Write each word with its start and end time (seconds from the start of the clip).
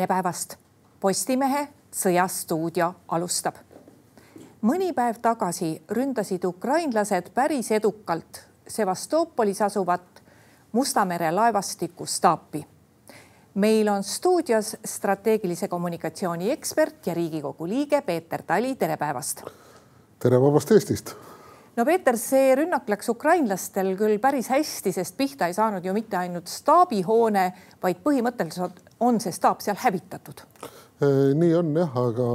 tere 0.00 0.06
päevast. 0.06 0.54
Postimehe 1.00 1.68
Sõjastuudio 1.92 2.86
alustab. 3.12 3.54
mõni 4.62 4.94
päev 4.96 5.18
tagasi 5.20 5.82
ründasid 5.90 6.44
ukrainlased 6.44 7.28
päris 7.34 7.70
edukalt 7.70 8.40
Sevastoopolis 8.68 9.60
asuvat 9.62 10.22
Musta 10.72 11.04
mere 11.04 11.30
laevastiku 11.30 12.06
staapi. 12.06 12.66
meil 13.54 13.88
on 13.88 14.02
stuudios 14.02 14.76
strateegilise 14.84 15.68
kommunikatsiooni 15.68 16.50
ekspert 16.50 17.06
ja 17.06 17.14
Riigikogu 17.14 17.68
liige 17.68 18.00
Peeter 18.00 18.42
Tali, 18.42 18.76
tere 18.76 18.96
päevast. 18.96 19.44
tere 20.18 20.40
vabast 20.40 20.70
Eestist 20.70 21.14
no 21.76 21.84
Peeter, 21.84 22.16
see 22.16 22.54
rünnak 22.54 22.88
läks 22.88 23.08
ukrainlastel 23.08 23.96
küll 23.96 24.18
päris 24.18 24.48
hästi, 24.48 24.92
sest 24.92 25.16
pihta 25.16 25.46
ei 25.46 25.54
saanud 25.54 25.84
ju 25.84 25.92
mitte 25.92 26.16
ainult 26.16 26.48
staabihoone, 26.48 27.52
vaid 27.82 27.96
põhimõtteliselt 28.02 28.89
on 29.00 29.20
see 29.20 29.32
staap 29.32 29.62
seal 29.64 29.78
hävitatud. 29.80 30.44
nii 31.34 31.54
on 31.56 31.72
jah, 31.76 31.94
aga 31.96 32.28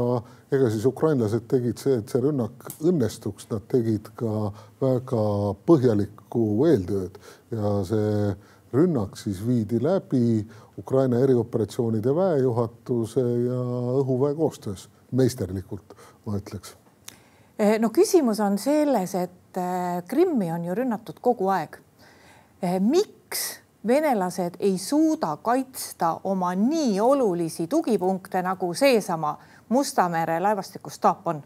ega 0.56 0.70
siis 0.74 0.86
ukrainlased 0.90 1.46
tegid 1.48 1.78
see, 1.78 2.00
et 2.00 2.10
see 2.10 2.22
rünnak 2.24 2.66
õnnestuks, 2.82 3.46
nad 3.52 3.68
tegid 3.70 4.10
ka 4.18 4.52
väga 4.82 5.26
põhjalikku 5.70 6.46
eeltööd 6.70 7.20
ja 7.54 7.76
see 7.86 8.32
rünnak 8.76 9.20
siis 9.22 9.44
viidi 9.46 9.78
läbi 9.84 10.42
Ukraina 10.82 11.22
erioperatsioonide 11.24 12.16
väejuhatuse 12.16 13.28
ja 13.46 13.62
õhuväe 14.02 14.34
koostöös 14.36 14.90
meisterlikult, 15.16 15.94
ma 16.26 16.42
ütleks 16.42 16.74
Eh, 17.56 17.78
no 17.80 17.88
küsimus 17.96 18.42
on 18.44 18.58
selles, 18.60 19.14
et 19.16 19.58
eh, 19.60 20.02
Krimmi 20.08 20.50
on 20.52 20.66
ju 20.68 20.76
rünnatud 20.76 21.22
kogu 21.24 21.48
aeg. 21.56 21.80
Miks 22.82 23.60
venelased 23.88 24.58
ei 24.60 24.78
suuda 24.78 25.38
kaitsta 25.44 26.20
oma 26.24 26.54
nii 26.56 27.00
olulisi 27.00 27.68
tugipunkte 27.68 28.42
nagu 28.42 28.74
seesama 28.74 29.38
Musta 29.70 30.10
mere 30.10 30.40
laevastiku 30.40 30.90
staap 30.90 31.28
on? 31.28 31.42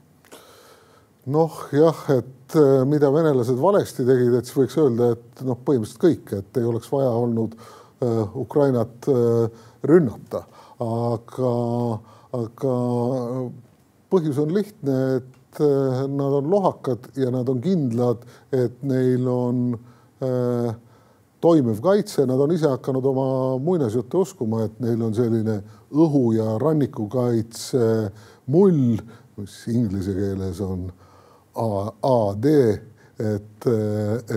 noh, 1.30 1.58
jah, 1.72 2.00
et 2.12 2.56
mida 2.90 3.12
venelased 3.14 3.60
valesti 3.62 4.04
tegid, 4.08 4.34
et 4.34 4.48
siis 4.48 4.58
võiks 4.58 4.78
öelda, 4.82 5.12
et 5.14 5.42
noh, 5.46 5.60
põhimõtteliselt 5.66 6.02
kõik, 6.02 6.32
et 6.40 6.58
ei 6.58 6.66
oleks 6.66 6.90
vaja 6.92 7.12
olnud 7.14 7.54
äh, 7.56 8.38
Ukrainat 8.40 9.08
äh, 9.14 9.66
rünnata, 9.88 10.42
aga, 10.84 11.52
aga 12.40 12.78
põhjus 14.10 14.42
on 14.42 14.56
lihtne, 14.56 14.98
et 15.20 15.40
Eh, 15.60 16.08
nad 16.08 16.34
on 16.34 16.50
lohakad 16.50 17.00
ja 17.16 17.32
nad 17.32 17.50
on 17.50 17.62
kindlad, 17.62 18.22
et 18.54 18.84
neil 18.86 19.28
on 19.28 19.80
äh, 20.22 20.76
toimiv 21.42 21.80
kaitse, 21.82 22.26
nad 22.28 22.40
on 22.40 22.52
ise 22.52 22.68
hakanud 22.68 23.06
oma 23.06 23.58
muinasjutte 23.64 24.18
uskuma, 24.20 24.66
et 24.68 24.80
neil 24.84 25.02
on 25.04 25.16
selline 25.16 25.60
õhu- 25.92 26.36
ja 26.36 26.58
rannikukaitse 26.60 28.12
mull, 28.52 29.00
mis 29.38 29.56
inglise 29.72 30.14
keeles 30.18 30.60
on 30.62 30.90
AD, 31.56 32.46
et, 33.20 33.70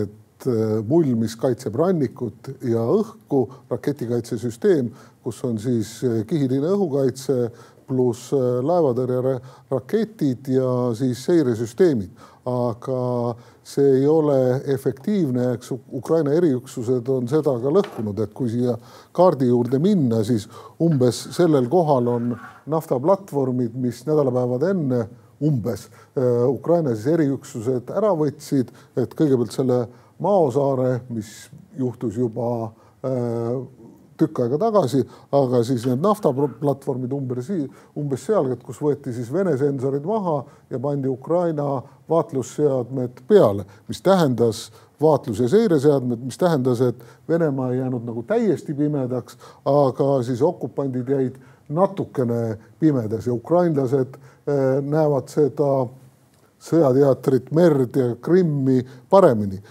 et 0.02 0.48
mull, 0.88 1.14
mis 1.18 1.34
kaitseb 1.38 1.74
rannikut 1.78 2.52
ja 2.66 2.82
õhku, 2.82 3.44
raketikaitsesüsteem, 3.70 4.90
kus 5.22 5.42
on 5.46 5.58
siis 5.62 6.00
kihiline 6.26 6.70
õhukaitse 6.74 7.50
pluss 7.86 8.32
laevatõrjeraketid 8.62 10.52
ja 10.54 10.68
siis 10.98 11.22
seiresüsteemid, 11.26 12.10
aga 12.48 13.36
see 13.62 14.00
ei 14.00 14.06
ole 14.10 14.62
efektiivne, 14.74 15.52
eks. 15.56 15.72
Ukraina 15.94 16.32
eriüksused 16.34 17.08
on 17.14 17.28
seda 17.30 17.54
ka 17.62 17.70
lõhkunud, 17.70 18.18
et 18.24 18.32
kui 18.34 18.50
siia 18.50 18.74
kaardi 19.14 19.46
juurde 19.50 19.78
minna, 19.82 20.22
siis 20.26 20.48
umbes 20.82 21.20
sellel 21.36 21.68
kohal 21.70 22.10
on 22.10 22.32
naftaplatvormid, 22.66 23.76
mis 23.78 24.02
nädalapäevad 24.08 24.66
enne 24.72 25.04
umbes 25.42 25.88
äh, 25.88 26.48
Ukraina 26.48 26.94
siis 26.96 27.12
eriüksused 27.14 27.90
ära 27.94 28.12
võtsid, 28.18 28.70
et 28.98 29.14
kõigepealt 29.18 29.54
selle 29.54 29.84
Maosaare, 30.22 31.00
mis 31.10 31.30
juhtus 31.78 32.18
juba 32.18 32.50
äh, 33.02 33.54
tükk 34.22 34.44
aega 34.44 34.60
tagasi, 34.62 35.02
aga 35.34 35.62
siis 35.66 35.84
need 35.88 36.02
naftaplatvormid 36.04 37.12
umbes, 37.12 37.50
umbes 37.98 38.26
seal, 38.28 38.54
kus 38.62 38.80
võeti 38.82 39.14
siis 39.14 39.32
Vene 39.32 39.56
sensorid 39.60 40.06
maha 40.08 40.38
ja 40.70 40.80
pandi 40.82 41.10
Ukraina 41.10 41.82
vaatlusseadmed 42.10 43.22
peale, 43.28 43.66
mis 43.88 44.02
tähendas 44.02 44.70
vaatlus- 45.02 45.40
ja 45.42 45.48
seireseadmed, 45.48 46.20
mis 46.24 46.38
tähendas, 46.38 46.80
et 46.80 47.04
Venemaa 47.28 47.72
ei 47.72 47.78
jäänud 47.78 48.04
nagu 48.04 48.22
täiesti 48.22 48.74
pimedaks, 48.74 49.38
aga 49.64 50.22
siis 50.22 50.42
okupandid 50.42 51.08
jäid 51.08 51.38
natukene 51.68 52.58
pimedas 52.78 53.26
ja 53.26 53.34
ukrainlased 53.34 54.14
eh, 54.14 54.82
näevad 54.82 55.28
seda 55.32 55.86
sõjateatrit, 56.62 57.50
merd 57.54 57.96
ja 57.96 58.14
Krimmi 58.22 58.82
paremini. 59.10 59.62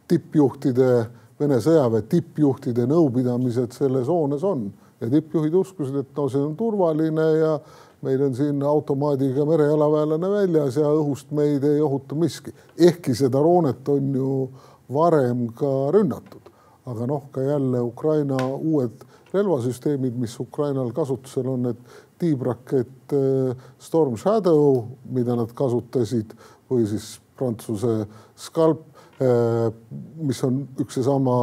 tippjuhtide, 0.08 0.94
Vene 1.40 1.58
sõjaväe 1.60 2.04
tippjuhtide 2.08 2.84
nõupidamised 2.88 3.74
selles 3.76 4.08
hoones 4.08 4.44
on. 4.46 4.68
Ja 5.02 5.08
tippjuhid 5.10 5.56
uskusid, 5.58 5.96
et 6.00 6.12
no 6.16 6.28
see 6.30 6.40
on 6.40 6.54
turvaline 6.56 7.26
ja 7.36 7.56
meil 8.06 8.22
on 8.22 8.36
siin 8.38 8.62
automaadiga 8.64 9.44
merejalaväelane 9.48 10.30
väljas 10.30 10.78
ja 10.78 10.92
õhust 10.94 11.34
meid 11.36 11.66
ei 11.68 11.82
ohuta 11.82 12.16
miski, 12.16 12.54
ehkki 12.78 13.16
seda 13.18 13.42
hoonet 13.44 13.90
on 13.90 14.14
ju 14.16 14.30
äh, 14.46 14.73
varem 14.92 15.48
ka 15.56 15.92
rünnatud. 15.96 16.42
aga 16.86 17.06
noh, 17.08 17.30
ka 17.32 17.42
jälle 17.42 17.80
Ukraina 17.80 18.38
uued 18.60 19.06
relvasüsteemid, 19.34 20.18
mis 20.20 20.40
Ukrainal 20.40 20.92
kasutusel 20.92 21.48
on, 21.48 21.70
need 21.70 21.80
tiibrakett 22.20 23.14
äh, 23.16 23.56
Storm 23.80 24.18
Shadow, 24.18 24.84
mida 25.10 25.38
nad 25.40 25.54
kasutasid, 25.56 26.36
või 26.70 26.86
siis 26.90 27.16
Prantsuse 27.38 28.04
Scalp, 28.40 28.86
äh, 29.24 29.70
mis 30.22 30.44
on 30.46 30.62
üks 30.82 31.00
seesama 31.00 31.36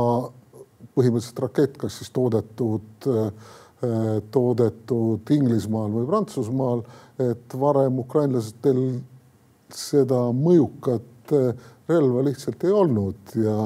põhimõtteliselt 0.97 1.43
rakett, 1.47 1.79
kas 1.81 1.99
siis 2.01 2.13
toodetud, 2.15 3.09
äh, 3.11 3.51
toodetud 4.31 5.35
Inglismaal 5.35 5.93
või 5.95 6.09
Prantsusmaal, 6.09 6.85
et 7.21 7.55
varem 7.61 8.03
ukrainlastel 8.03 8.81
seda 9.73 10.27
mõjukat 10.37 11.33
relva 11.91 12.25
lihtsalt 12.27 12.65
ei 12.65 12.73
olnud 12.75 13.35
ja, 13.41 13.57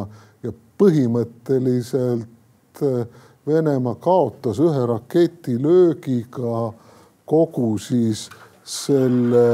ja 0.45 0.53
põhimõtteliselt 0.81 2.83
äh, 2.83 3.07
Venemaa 3.45 3.99
kaotas 4.01 4.57
ühe 4.65 4.87
raketilöögiga 4.89 6.61
kogu 7.29 7.75
siis 7.77 8.23
selle 8.65 9.49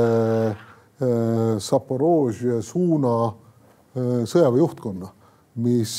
äh, 0.47 1.59
Zaporožje 1.59 2.61
suuna 2.63 3.17
äh, 3.27 4.23
sõjaväe 4.31 4.63
juhtkonna, 4.63 5.11
mis 5.61 5.93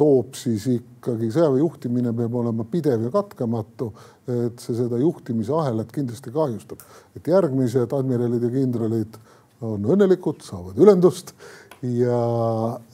toob 0.00 0.36
siis 0.38 0.64
ikkagi 0.70 1.28
sõjaväe 1.34 1.60
juhtimine 1.60 2.12
peab 2.16 2.36
olema 2.40 2.64
pidev 2.70 3.02
ja 3.04 3.10
katkematu, 3.12 3.90
et 4.30 4.62
see 4.62 4.78
seda 4.78 5.00
juhtimise 5.00 5.52
ahelat 5.58 5.90
kindlasti 5.92 6.32
kahjustab. 6.32 6.78
et 7.16 7.26
järgmised 7.26 7.92
admiralid 7.98 8.46
ja 8.46 8.50
kindralid 8.54 9.18
on 9.60 9.84
õnnelikud, 9.94 10.40
saavad 10.44 10.78
ülendust 10.80 11.34
ja, 11.82 12.20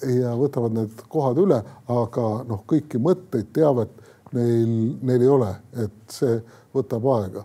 ja 0.07 0.35
võtavad 0.39 0.75
need 0.77 1.03
kohad 1.11 1.39
üle, 1.43 1.59
aga 1.91 2.27
noh, 2.49 2.63
kõiki 2.69 3.01
mõtteid, 3.03 3.51
teavet 3.55 3.93
neil, 4.37 4.73
neil 5.07 5.25
ei 5.25 5.31
ole, 5.31 5.53
et 5.85 5.99
see 6.13 6.39
võtab 6.75 7.07
aega. 7.17 7.45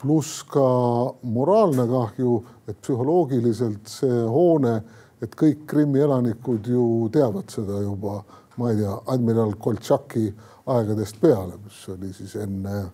pluss 0.00 0.42
ka 0.48 0.64
moraalne 1.28 1.84
kahju, 1.88 2.38
et 2.68 2.78
psühholoogiliselt 2.80 3.88
see 3.88 4.22
hoone, 4.32 4.78
et 5.20 5.34
kõik 5.36 5.66
Krimmi 5.68 6.00
elanikud 6.00 6.66
ju 6.72 7.08
teavad 7.12 7.50
seda 7.52 7.82
juba, 7.82 8.22
ma 8.56 8.70
ei 8.70 8.78
tea, 8.80 8.94
admiral 9.12 9.52
Koltšaki 9.60 10.30
aegadest 10.72 11.20
peale, 11.20 11.58
mis 11.64 11.82
oli 11.92 12.14
siis 12.16 12.32
enne, 12.40 12.86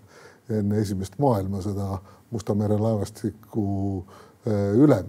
enne 0.51 0.83
esimest 0.83 1.19
maailmasõda 1.19 1.99
Musta 2.35 2.57
mere 2.59 2.75
laevastiku 2.75 4.03
eh, 4.51 4.75
ülem 4.75 5.07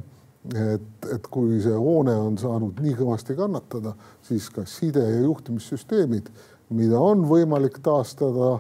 et, 0.56 1.08
et 1.14 1.28
kui 1.32 1.60
see 1.64 1.76
hoone 1.76 2.14
on 2.16 2.38
saanud 2.40 2.80
nii 2.84 2.96
kõvasti 2.98 3.36
kannatada, 3.38 3.94
siis 4.26 4.50
ka 4.54 4.66
side 4.70 5.04
ja 5.04 5.22
juhtimissüsteemid, 5.26 6.30
mida 6.78 7.00
on 7.02 7.26
võimalik 7.28 7.80
taastada 7.84 8.58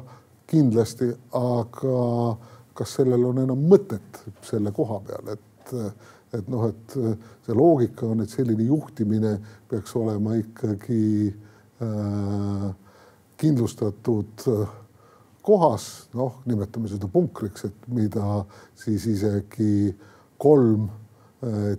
kindlasti, 0.47 1.09
aga 1.35 2.01
kas 2.77 2.97
sellel 2.99 3.25
on 3.29 3.41
enam 3.43 3.63
mõtet 3.69 4.21
selle 4.45 4.71
koha 4.75 4.99
peal, 5.07 5.33
et, 5.35 5.73
et 6.37 6.51
noh, 6.51 6.67
et 6.69 6.97
see 7.45 7.55
loogika 7.57 8.07
on, 8.07 8.21
et 8.23 8.31
selline 8.31 8.67
juhtimine 8.67 9.37
peaks 9.69 9.95
olema 9.99 10.37
ikkagi 10.39 11.31
äh, 11.83 12.67
kindlustatud 13.37 14.45
kohas, 15.47 15.89
noh, 16.17 16.39
nimetame 16.47 16.89
seda 16.91 17.09
punkriks, 17.11 17.67
et 17.67 17.91
mida 17.91 18.43
siis 18.75 19.07
isegi 19.09 19.91
kolm 20.37 20.87
Äh, 20.87 21.06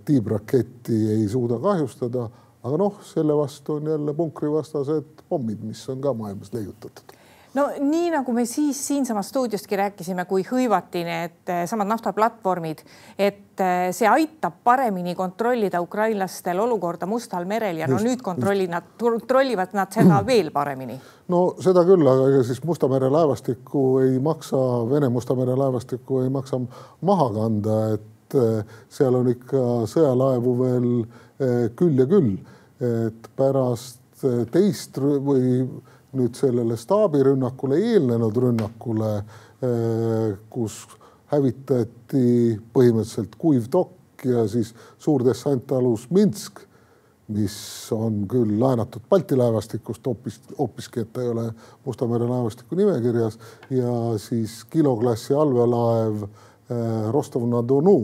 tiibraketti 0.05 0.97
ei 1.11 1.27
suuda 1.27 1.57
kahjustada, 1.59 2.29
aga 2.63 2.77
noh, 2.79 3.01
selle 3.03 3.35
vastu 3.35 3.75
on 3.75 3.89
jälle 3.91 4.13
punkrivastased 4.15 5.25
pommid, 5.29 5.63
mis 5.67 5.81
on 5.91 5.99
ka 6.01 6.13
maailmas 6.15 6.53
leiutatud 6.53 7.17
no 7.53 7.65
nii 7.79 8.09
nagu 8.13 8.33
me 8.33 8.45
siis 8.45 8.87
siinsamas 8.87 9.29
stuudiostki 9.29 9.77
rääkisime, 9.79 10.25
kui 10.29 10.43
hõivati 10.45 11.01
need 11.05 11.49
äh, 11.49 11.63
samad 11.69 11.89
naftaplatvormid, 11.89 12.83
et 13.17 13.63
äh, 13.63 13.89
see 13.95 14.09
aitab 14.09 14.59
paremini 14.63 15.15
kontrollida 15.17 15.81
ukrainlastel 15.81 16.61
olukorda 16.61 17.09
Mustal 17.09 17.47
merel 17.49 17.81
ja 17.81 17.87
just, 17.89 17.95
no 17.97 18.09
nüüd 18.09 18.21
kontrolli 18.25 18.69
nad, 18.69 18.93
kontrollivad 19.01 19.73
nad 19.77 19.93
seda 19.95 20.21
veel 20.29 20.53
paremini. 20.55 20.99
no 21.33 21.41
seda 21.63 21.85
küll, 21.87 22.05
aga 22.05 22.29
ega 22.33 22.45
siis 22.45 22.61
Musta 22.69 22.89
mere 22.91 23.09
laevastikku 23.09 23.83
ei 24.03 24.19
maksa, 24.21 24.61
Vene 24.89 25.09
Musta 25.09 25.35
mere 25.39 25.57
laevastikku 25.57 26.23
ei 26.25 26.29
maksa 26.33 26.61
maha 27.01 27.29
kanda, 27.33 27.81
et 27.97 28.07
et 28.29 28.37
eh, 28.37 28.77
seal 28.89 29.15
on 29.17 29.29
ikka 29.31 29.63
sõjalaevu 29.89 30.53
veel 30.59 30.89
eh, 31.41 31.65
küll 31.77 31.97
ja 31.97 32.05
küll, 32.09 32.35
et 32.79 33.29
pärast 33.37 34.23
eh, 34.23 34.45
teist 34.53 34.99
või 34.99 35.65
nüüd 36.17 36.37
sellele 36.37 36.77
staabirünnakule 36.77 37.77
eelnenud 37.77 38.37
rünnakule, 38.41 39.11
kus 40.49 40.79
hävitati 41.29 42.55
põhimõtteliselt 42.73 43.35
kuiv 43.37 43.67
dokk 43.69 44.25
ja 44.25 44.47
siis 44.49 44.71
suur 44.97 45.21
dessantalus 45.27 46.07
Minsk, 46.09 46.63
mis 47.35 47.59
on 47.93 48.23
küll 48.31 48.55
laenatud 48.57 49.05
Balti 49.11 49.37
laevastikust 49.37 50.07
hoopis, 50.09 50.39
hoopiski, 50.57 51.03
et 51.03 51.13
ta 51.13 51.21
ei 51.21 51.29
ole 51.29 51.45
Musta 51.85 52.07
mere 52.09 52.25
laevastiku 52.25 52.79
nimekirjas 52.79 53.37
ja 53.69 53.93
siis 54.17 54.63
kiloklassi 54.73 55.37
allveelaev 55.37 56.25
Rostov-na-Donu, 56.69 57.97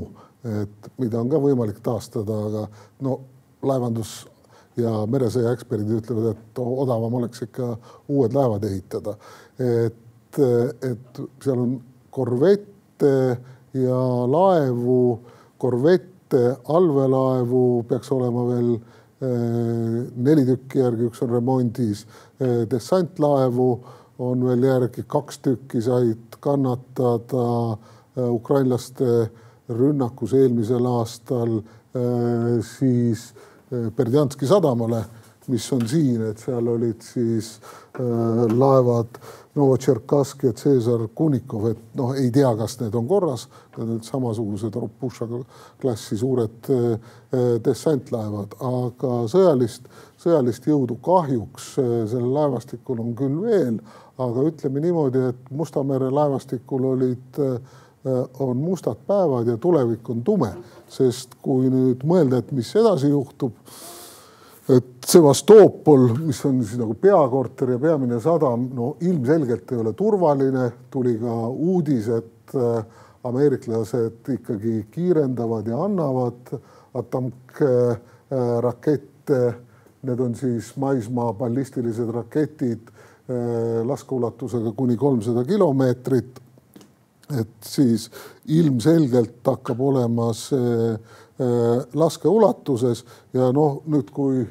et 0.45 0.87
mida 1.01 1.19
on 1.21 1.29
ka 1.29 1.41
võimalik 1.41 1.81
taastada, 1.85 2.37
aga 2.49 2.63
no 3.05 3.19
laevandus 3.65 4.23
ja 4.79 4.91
meresõja 5.09 5.53
eksperdid 5.55 5.99
ütlevad, 5.99 6.33
et 6.35 6.61
odavam 6.61 7.19
oleks 7.21 7.45
ikka 7.45 7.75
uued 8.11 8.35
laevad 8.35 8.65
ehitada. 8.67 9.15
et, 9.59 10.39
et 10.39 11.21
seal 11.43 11.61
on 11.61 11.77
korvette 12.11 13.13
ja 13.73 14.01
laevu, 14.27 15.19
korvette, 15.57 16.43
allveelaevu 16.67 17.85
peaks 17.87 18.11
olema 18.11 18.45
veel 18.49 18.71
äh, 18.75 20.05
neli 20.15 20.45
tükki 20.45 20.81
järgi, 20.83 21.09
üks 21.09 21.23
on 21.23 21.31
remondis, 21.31 22.05
äh, 22.41 22.63
dessantlaevu 22.71 23.69
on 24.25 24.45
veel 24.47 24.63
järgi, 24.67 25.05
kaks 25.07 25.39
tükki 25.43 25.81
said 25.83 26.39
kannatada 26.43 27.45
Äh, 27.75 27.94
ukrainlaste 28.17 29.29
rünnakus 29.69 30.33
eelmisel 30.33 30.85
aastal 30.85 31.57
äh, 31.57 32.59
siis 32.77 33.33
äh, 33.71 33.91
Berdjanski 33.95 34.47
sadamale, 34.47 35.03
mis 35.47 35.65
on 35.73 35.83
siin, 35.87 36.23
et 36.25 36.41
seal 36.41 36.67
olid 36.67 37.03
siis 37.05 37.59
laevad 37.95 39.19
Novotšerkask 39.55 40.41
ja 40.47 40.53
Cesar 40.57 41.03
Kunikov, 41.15 41.67
et 41.69 41.83
noh, 41.95 42.15
ei 42.17 42.31
tea, 42.33 42.49
kas 42.57 42.79
need 42.79 42.97
on 42.97 43.05
korras, 43.07 43.45
need 43.77 43.91
on 43.93 44.01
samasugused 44.03 44.73
Ropuša 44.73 45.27
klassi 45.79 46.17
suured 46.17 46.71
dessantlaevad, 47.63 48.57
aga 48.57 49.13
sõjalist, 49.31 49.85
sõjalist 50.25 50.65
jõudu 50.65 50.97
kahjuks 51.05 51.75
sellel 51.77 52.33
laevastikul 52.39 53.05
on 53.05 53.13
küll 53.15 53.37
veel, 53.45 53.79
aga 54.17 54.49
ütleme 54.49 54.81
niimoodi, 54.81 55.27
et 55.29 55.55
Musta 55.55 55.85
mere 55.85 56.09
laevastikul 56.09 56.89
olid 56.95 57.39
äh, 57.45 57.55
Äh, 57.55 57.84
on 58.39 58.57
mustad 58.57 58.97
päevad 59.07 59.47
ja 59.47 59.57
tulevik 59.57 60.09
on 60.09 60.23
tume, 60.23 60.51
sest 60.89 61.37
kui 61.41 61.69
nüüd 61.71 62.05
mõelda, 62.05 62.41
et 62.41 62.51
mis 62.53 62.69
edasi 62.77 63.09
juhtub, 63.09 63.55
et 64.69 64.91
Sevastopol, 65.05 66.07
mis 66.25 66.39
on 66.45 66.61
siis 66.63 66.79
nagu 66.81 66.95
peakorter 67.01 67.75
ja 67.75 67.79
peamine 67.81 68.19
sadam, 68.21 68.67
no 68.73 68.95
ilmselgelt 69.05 69.73
ei 69.73 69.81
ole 69.81 69.93
turvaline, 69.97 70.69
tuli 70.93 71.17
ka 71.21 71.35
uudis, 71.49 72.09
et 72.13 72.55
äh, 72.57 72.79
ameeriklased 73.25 74.33
ikkagi 74.37 74.79
kiirendavad 74.93 75.69
ja 75.69 75.83
annavad 75.85 76.55
Atamk 76.95 77.61
äh, 77.61 77.97
rakette, 78.61 79.41
need 80.05 80.19
on 80.21 80.35
siis 80.37 80.75
maismaa 80.77 81.33
ballistilised 81.33 82.09
raketid 82.13 82.91
laskeulatusega 83.85 84.69
kuni 84.77 84.93
kolmsada 85.01 85.41
kilomeetrit 85.43 86.44
et 87.33 87.65
siis 87.65 88.09
ilmselgelt 88.53 89.41
hakkab 89.45 89.81
olema 89.81 90.29
see 90.37 90.91
äh, 90.93 91.85
laskeulatuses 91.93 93.05
ja 93.33 93.49
noh, 93.55 93.81
nüüd 93.89 94.11
kui 94.13 94.45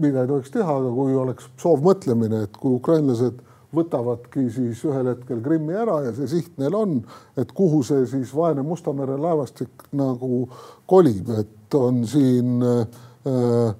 mida 0.00 0.24
ei 0.24 0.30
tohiks 0.30 0.52
teha, 0.54 0.78
aga 0.80 0.92
kui 0.94 1.14
oleks 1.14 1.50
soovmõtlemine, 1.60 2.44
et 2.46 2.56
kui 2.58 2.74
ukrainlased 2.78 3.42
võtavadki 3.74 4.46
siis 4.54 4.82
ühel 4.86 5.10
hetkel 5.12 5.40
Krimmi 5.42 5.74
ära 5.76 6.00
ja 6.06 6.12
see 6.14 6.28
siht 6.30 6.58
neil 6.62 6.74
on, 6.78 6.98
et 7.38 7.50
kuhu 7.54 7.82
see 7.86 8.06
siis 8.10 8.32
vaene 8.34 8.62
Musta 8.66 8.94
mere 8.94 9.18
laevastik 9.20 9.88
nagu 9.98 10.44
kolib, 10.90 11.30
et 11.38 11.78
on 11.78 12.04
siin 12.08 12.62
äh, 12.62 13.74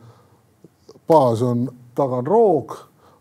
baas 1.08 1.42
on 1.46 1.68
Taganroog, 1.94 2.74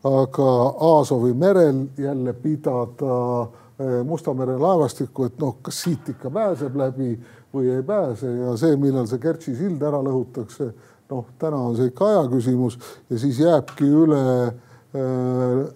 aga 0.03 0.49
Aasovi 0.93 1.33
merel 1.37 1.85
jälle 1.97 2.33
pidada 2.33 3.17
äh, 3.41 3.62
Musta 4.05 4.33
mere 4.37 4.53
laevastikku, 4.61 5.25
et 5.25 5.39
noh, 5.41 5.55
kas 5.65 5.79
siit 5.81 6.09
ikka 6.13 6.29
pääseb 6.29 6.75
läbi 6.77 7.15
või 7.53 7.71
ei 7.73 7.81
pääse 7.85 8.29
ja 8.29 8.51
see, 8.57 8.75
millal 8.77 9.07
see 9.09 9.21
Kertši 9.21 9.55
sild 9.57 9.81
ära 9.81 9.97
lõhutakse, 10.05 10.67
noh, 11.09 11.25
täna 11.41 11.57
on 11.69 11.77
see 11.77 11.89
ikka 11.89 12.11
aja 12.11 12.27
küsimus 12.29 12.77
ja 13.09 13.17
siis 13.21 13.39
jääbki 13.41 13.87
üle 13.87 14.21
äh, 14.45 14.53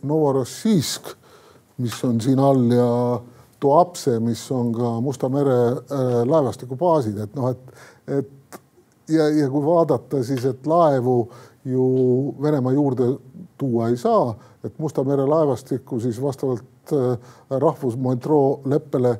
Novorossijsk, 0.05 1.09
mis 1.81 1.97
on 2.05 2.21
siin 2.21 2.41
all 2.41 2.69
ja 2.73 2.91
Tuapse, 3.57 4.19
mis 4.21 4.43
on 4.53 4.69
ka 4.75 4.93
Musta 5.01 5.29
mere 5.33 5.57
äh, 5.73 6.21
laevastiku 6.29 6.77
baasid, 6.77 7.17
et 7.25 7.35
noh, 7.37 7.49
et, 7.49 7.83
et 8.19 8.61
ja, 9.09 9.29
ja 9.33 9.49
kui 9.49 9.65
vaadata 9.65 10.21
siis, 10.25 10.45
et 10.45 10.69
laevu 10.69 11.19
ju 11.67 11.85
Venemaa 12.41 12.77
juurde 12.77 13.11
tuua 13.57 13.89
ei 13.89 13.97
saa, 13.97 14.35
et 14.63 14.77
Musta 14.79 15.03
mere 15.03 15.25
laevastikku 15.25 15.99
siis 15.99 16.21
vastavalt 16.21 16.65
Äh, 16.93 17.17
rahvusmontroo 17.49 18.61
leppele 18.65 19.19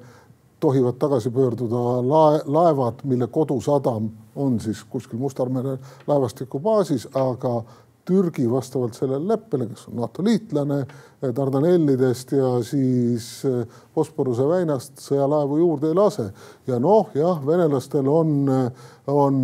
tohivad 0.59 0.93
tagasi 0.99 1.29
pöörduda 1.29 1.81
lae, 2.09 2.41
laevad, 2.45 3.03
mille 3.03 3.27
kodusadam 3.27 4.09
on 4.35 4.59
siis 4.59 4.83
kuskil 4.83 5.19
Musta 5.19 5.45
mere 5.45 5.77
laevastiku 6.07 6.59
baasis, 6.59 7.07
aga 7.13 7.61
Türgi 8.05 8.47
vastavalt 8.51 8.95
sellele 8.95 9.27
leppele, 9.27 9.67
kes 9.67 9.87
on 9.87 9.99
NATO 10.01 10.23
liitlane, 10.23 10.79
äh, 10.79 11.35
Dardanellidest 11.35 12.31
ja 12.31 12.63
siis 12.63 13.45
äh, 13.45 13.63
Bosporuse 13.95 14.47
väinast 14.47 14.99
sõjalaevu 15.03 15.57
juurde 15.59 15.91
ei 15.91 15.95
lase. 15.95 16.31
ja 16.67 16.79
noh, 16.79 17.09
jah, 17.15 17.45
venelastel 17.45 18.07
on, 18.07 18.49
on 19.07 19.43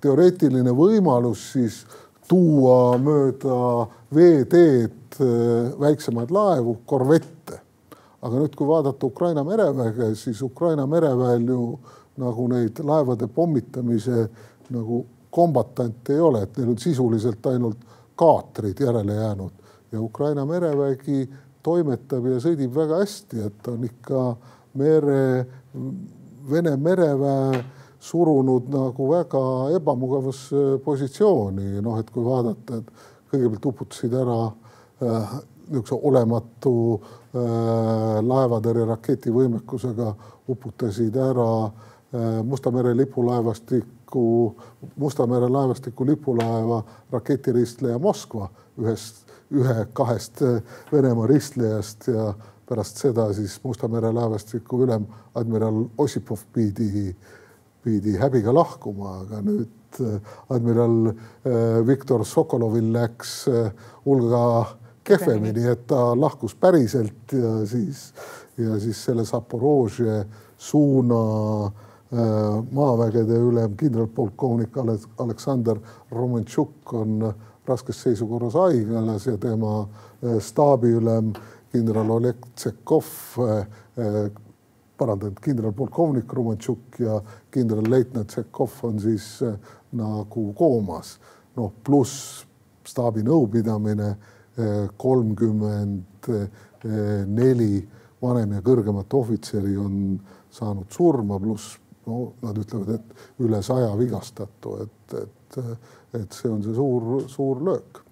teoreetiline 0.00 0.72
võimalus 0.76 1.52
siis 1.52 1.86
tuua 2.28 2.98
mööda 2.98 3.86
veeteed 4.14 5.18
väiksemaid 5.80 6.30
laevu, 6.34 6.78
korvette. 6.86 7.60
aga 8.22 8.40
nüüd, 8.40 8.54
kui 8.58 8.66
vaadata 8.66 9.06
Ukraina 9.06 9.44
mereväge, 9.46 10.14
siis 10.18 10.40
Ukraina 10.42 10.86
mereväel 10.86 11.44
ju 11.46 11.60
nagu 12.18 12.46
neid 12.48 12.80
laevade 12.82 13.28
pommitamise 13.28 14.24
nagu 14.72 15.04
kombatante 15.30 16.14
ei 16.14 16.20
ole, 16.20 16.42
et 16.42 16.56
neil 16.56 16.72
on 16.72 16.78
sisuliselt 16.80 17.46
ainult 17.46 17.84
kaatrid 18.16 18.80
järele 18.80 19.14
jäänud 19.14 19.52
ja 19.92 20.00
Ukraina 20.00 20.46
merevägi 20.48 21.26
toimetab 21.62 22.26
ja 22.30 22.40
sõdib 22.42 22.74
väga 22.74 23.02
hästi, 23.02 23.42
et 23.46 23.68
on 23.70 23.84
ikka 23.84 24.26
mere, 24.80 25.46
Vene 26.46 26.76
mereväe 26.78 27.58
surunud 28.06 28.68
nagu 28.70 29.10
väga 29.10 29.42
ebamugavasse 29.76 30.78
positsiooni, 30.84 31.80
noh, 31.82 31.98
et 32.00 32.10
kui 32.14 32.24
vaadata, 32.24 32.80
et 32.80 33.04
kõigepealt 33.32 33.68
uputasid 33.72 34.14
ära 34.14 34.38
äh, 34.46 35.36
niisuguse 35.66 35.98
olematu 36.02 36.74
äh, 36.94 38.22
laevatõrje 38.22 38.86
raketivõimekusega, 38.92 40.14
uputasid 40.48 41.16
ära 41.16 41.50
äh, 41.66 42.42
Musta 42.46 42.70
mere 42.70 42.94
lipulaevastiku, 42.96 44.54
Musta 44.96 45.26
mere 45.26 45.48
laevastiku 45.50 46.06
lipulaeva 46.06 46.82
raketiristleja 47.12 47.98
Moskva 47.98 48.48
ühest 48.78 49.26
ühe 49.50 49.86
kahest 49.92 50.42
äh, 50.42 50.60
Venemaa 50.92 51.26
ristlejast 51.26 52.08
ja 52.08 52.30
pärast 52.66 53.02
seda 53.02 53.32
siis 53.34 53.58
Musta 53.64 53.88
mere 53.88 54.12
laevastiku 54.14 54.84
ülem 54.86 55.06
admiral 55.34 55.84
Ossipov 55.98 56.46
pidi, 56.52 57.10
pidi 57.86 58.16
häbiga 58.18 58.54
lahkuma, 58.54 59.20
aga 59.22 59.40
nüüd 59.46 60.00
äh, 60.02 60.18
admiral 60.50 61.12
äh, 61.12 61.86
Viktor 61.86 62.26
Sokolovil 62.26 62.90
läks 62.94 63.38
hulga 64.04 64.42
kehvemini, 65.06 65.68
et 65.70 65.86
ta 65.86 66.10
lahkus 66.18 66.56
päriselt 66.58 67.32
ja 67.32 67.60
siis, 67.70 68.08
ja 68.58 68.80
siis 68.82 69.04
selle 69.06 69.24
Zaporožje 69.24 70.24
suuna 70.58 71.70
maavägede 72.72 73.34
ülem 73.34 73.72
kindralpolkovnik 73.76 74.76
Aleksandr 75.18 75.80
Romanšuk 76.14 76.92
on 76.94 77.24
raskes 77.66 78.02
seisukorras 78.02 78.54
haiglas 78.54 79.26
ja 79.26 79.36
tema 79.38 79.80
äh, 79.82 80.38
staabiülem 80.40 81.32
kindral 81.72 82.10
Oleg 82.10 82.46
Tsekov, 82.54 83.08
äh, 84.96 84.98
äh, 84.98 84.98
parandan, 84.98 85.34
kindralpolkovnik 85.42 86.32
Romanšuk 86.32 86.98
ja 86.98 87.20
kindralleitnant 87.50 88.28
Tsekov 88.28 88.70
on 88.82 89.00
siis 89.00 89.42
nagu 89.92 90.52
koomas. 90.52 91.18
noh, 91.56 91.72
pluss 91.84 92.44
staabi 92.84 93.22
nõupidamine 93.22 94.16
kolmkümmend 94.96 96.28
neli 97.26 97.88
vanem 98.22 98.52
ja 98.52 98.60
kõrgemat 98.60 99.14
ohvitseri 99.14 99.76
on 99.76 100.20
saanud 100.50 100.92
surma, 100.92 101.38
pluss 101.40 101.78
no 102.06 102.32
nad 102.42 102.58
ütlevad, 102.58 102.94
et 102.94 103.40
üle 103.40 103.62
saja 103.62 103.96
vigastatu, 103.98 104.76
et, 104.82 105.14
et 105.14 105.58
et 106.14 106.32
see 106.32 106.50
on 106.50 106.62
see 106.62 106.74
suur, 106.74 107.28
suur 107.28 107.62
löök. 107.64 108.04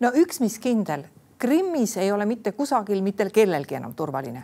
no 0.00 0.10
üks, 0.14 0.40
mis 0.40 0.58
kindel, 0.58 1.04
Krimmis 1.38 1.96
ei 1.96 2.12
ole 2.12 2.26
mitte 2.26 2.52
kusagil 2.52 3.02
mitte 3.02 3.28
kellelgi 3.30 3.76
enam 3.78 3.94
turvaline. 3.94 4.42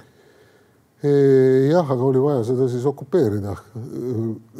Jah, 1.02 1.90
aga 1.90 2.02
oli 2.04 2.22
vaja 2.22 2.44
seda 2.48 2.68
siis 2.72 2.84
okupeerida, 2.88 3.56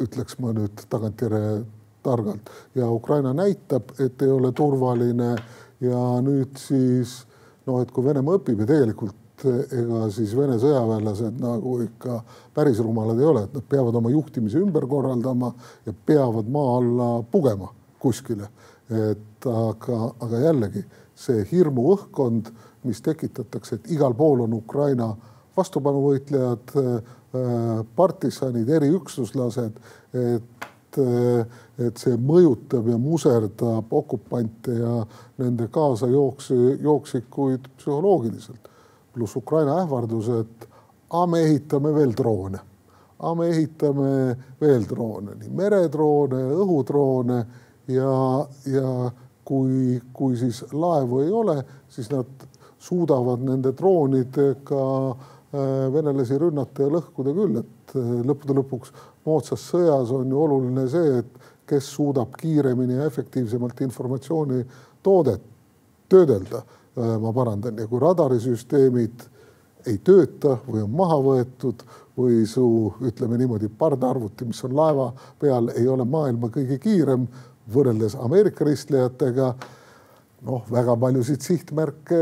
ütleks 0.03 0.39
ma 0.43 0.53
nüüd 0.53 0.83
tagantjärele 0.91 1.63
targalt 2.05 2.51
ja 2.77 2.89
Ukraina 2.91 3.33
näitab, 3.33 3.95
et 3.99 4.21
ei 4.21 4.31
ole 4.31 4.51
turvaline 4.51 5.35
ja 5.81 6.01
nüüd 6.21 6.57
siis 6.61 7.23
noh, 7.65 7.79
et 7.81 7.91
kui 7.91 8.05
Venemaa 8.05 8.37
õpib 8.37 8.61
ja 8.61 8.69
tegelikult 8.69 9.15
ega 9.45 10.05
siis 10.15 10.31
Vene 10.37 10.55
sõjaväelased 10.61 11.39
nagu 11.41 11.79
ikka 11.83 12.19
päris 12.55 12.79
rumalad 12.83 13.19
ei 13.19 13.27
ole, 13.27 13.43
et 13.45 13.57
nad 13.57 13.65
peavad 13.69 13.97
oma 13.99 14.11
juhtimise 14.13 14.61
ümber 14.61 14.87
korraldama 14.89 15.51
ja 15.85 15.93
peavad 16.05 16.49
maa 16.51 16.77
alla 16.79 17.09
pugema 17.31 17.71
kuskile. 17.99 18.47
et 18.89 19.45
aga, 19.49 20.11
aga 20.21 20.39
jällegi 20.39 20.83
see 21.17 21.45
hirmuõhkkond, 21.49 22.51
mis 22.85 22.99
tekitatakse, 23.01 23.79
et 23.79 23.87
igal 23.95 24.13
pool 24.13 24.43
on 24.45 24.53
Ukraina 24.53 25.07
vastupanuvõitlejad, 25.57 26.75
äh, 26.77 27.85
partisanid, 27.95 28.69
eriüksuslased, 28.69 29.79
et, 30.13 30.99
äh, 30.99 31.47
et 31.87 31.97
see 31.97 32.15
mõjutab 32.17 32.87
ja 32.89 32.97
muserdab 32.97 33.93
okupante 33.93 34.75
ja 34.79 35.01
nende 35.37 35.67
kaasajooksi, 35.67 36.81
jooksikuid 36.81 37.67
psühholoogiliselt. 37.77 38.69
pluss 39.13 39.35
Ukraina 39.35 39.77
ähvardused, 39.79 40.67
me 41.27 41.39
ehitame 41.39 41.93
veel 41.95 42.11
droone, 42.11 42.59
me 43.37 43.47
ehitame 43.47 44.35
veel 44.61 44.83
droone, 44.89 45.35
nii 45.39 45.49
meredroone, 45.49 46.41
õhudroone 46.51 47.45
ja, 47.87 48.47
ja 48.65 49.11
kui, 49.45 50.01
kui 50.13 50.35
siis 50.37 50.65
laevu 50.73 51.19
ei 51.19 51.31
ole, 51.31 51.63
siis 51.87 52.11
nad 52.11 52.25
suudavad 52.79 53.39
nende 53.39 53.71
droonidega 53.71 54.83
äh, 55.11 55.34
venelasi 55.93 56.37
rünnata 56.39 56.85
ja 56.85 56.93
lõhkuda 56.93 57.33
küll, 57.35 57.59
et 57.61 57.97
äh, 57.97 58.13
lõppude 58.27 58.55
lõpuks 58.59 58.93
moodsas 59.27 59.67
sõjas 59.71 60.13
on 60.15 60.31
ju 60.31 60.41
oluline 60.41 60.87
see, 60.91 61.19
et 61.21 61.51
kes 61.69 61.87
suudab 61.95 62.35
kiiremini 62.39 62.99
ja 62.99 63.05
efektiivsemalt 63.09 63.81
informatsiooni 63.85 64.63
toodet, 65.05 65.43
töödelda, 66.09 66.63
äh, 66.97 67.15
ma 67.21 67.33
parandan, 67.33 67.77
ja 67.81 67.87
kui 67.89 68.01
radarisüsteemid 68.03 69.29
ei 69.85 69.99
tööta 70.01 70.57
või 70.65 70.83
on 70.85 70.93
maha 70.97 71.17
võetud 71.21 71.83
või 72.17 72.45
su 72.49 72.65
ütleme 73.05 73.37
niimoodi 73.37 73.69
pardaarvuti, 73.69 74.47
mis 74.49 74.63
on 74.65 74.75
laeva 74.75 75.11
peal, 75.39 75.69
ei 75.75 75.87
ole 75.87 76.05
maailma 76.07 76.49
kõige 76.53 76.79
kiirem 76.81 77.27
võrreldes 77.73 78.15
Ameerika 78.21 78.65
ristlejatega 78.65 79.49
noh, 80.45 80.63
väga 80.71 80.95
paljusid 81.01 81.43
sihtmärke, 81.45 82.21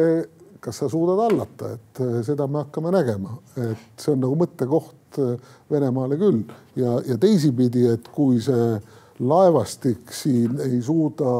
kas 0.63 0.79
sa 0.79 0.89
suudad 0.89 1.19
hallata, 1.25 1.73
et 1.75 2.01
eh, 2.03 2.19
seda 2.23 2.47
me 2.47 2.63
hakkame 2.63 2.93
nägema, 2.95 3.35
et 3.59 3.99
see 3.99 4.13
on 4.15 4.21
nagu 4.23 4.37
mõttekoht 4.39 5.19
eh, 5.19 5.33
Venemaale 5.71 6.17
küll. 6.21 6.43
Ja, 6.79 6.95
ja 7.07 7.17
teisipidi, 7.19 7.85
et 7.91 8.07
kui 8.15 8.39
see 8.43 8.77
laevastik 9.23 10.11
siin 10.15 10.61
ei 10.63 10.79
suuda 10.81 11.33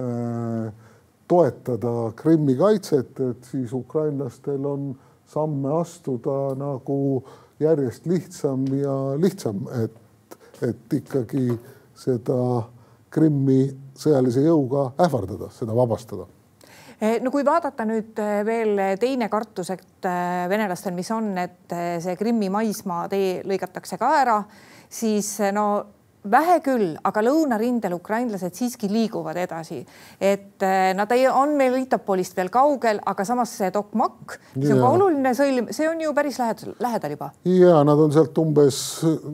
äh, 0.00 0.68
toetada 1.28 2.12
Krimmi 2.16 2.56
kaitset, 2.56 3.20
et 3.20 3.50
siis 3.50 3.72
ukrainlastel 3.76 4.64
on 4.66 4.92
samme 5.30 5.74
astuda 5.80 6.54
nagu 6.58 6.98
järjest 7.60 8.06
lihtsam 8.06 8.64
ja 8.78 8.94
lihtsam, 9.20 9.66
et, 9.82 10.38
et 10.64 10.96
ikkagi 11.00 11.50
seda 11.98 12.38
Krimmi 13.14 13.66
sõjalise 13.98 14.42
jõuga 14.46 14.88
ähvardada, 15.04 15.50
seda 15.54 15.76
vabastada 15.76 16.26
no 17.24 17.32
kui 17.34 17.44
vaadata 17.46 17.86
nüüd 17.88 18.20
eh, 18.22 18.38
veel 18.46 18.84
teine 19.00 19.28
kartus, 19.32 19.72
et 19.74 20.08
eh, 20.08 20.44
venelastel, 20.50 20.94
mis 20.96 21.10
on, 21.14 21.32
et 21.42 21.76
see 22.04 22.16
Krimmi 22.20 22.50
maismaatee 22.52 23.42
lõigatakse 23.48 23.98
ka 24.00 24.14
ära, 24.22 24.38
siis 24.92 25.36
no 25.54 25.68
vähe 26.30 26.56
küll, 26.64 26.94
aga 27.04 27.22
lõunarindel 27.24 27.94
ukrainlased 27.98 28.56
siiski 28.56 28.88
liiguvad 28.88 29.36
edasi, 29.42 29.80
et 30.20 30.62
eh, 30.64 30.92
nad 30.96 31.10
ei, 31.12 31.26
on 31.28 31.52
meil 31.58 31.76
Itopolist 31.82 32.36
veel 32.38 32.50
kaugel, 32.52 33.00
aga 33.04 33.26
samas 33.28 33.52
see 33.58 33.70
Tokmak, 33.74 34.38
mis 34.56 34.72
on 34.72 34.80
ka 34.80 34.92
oluline 34.96 35.34
sõlm, 35.36 35.68
see 35.74 35.88
on 35.90 36.00
ju 36.00 36.14
päris 36.16 36.38
lähedal, 36.40 36.76
lähedal 36.80 37.16
juba. 37.16 37.30
ja 37.48 37.82
nad 37.86 38.00
on 38.06 38.14
sealt 38.14 38.38
umbes 38.40 38.78